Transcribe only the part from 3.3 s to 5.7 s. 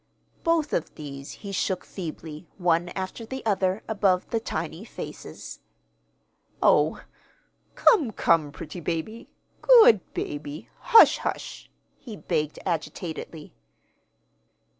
other, above the tiny faces.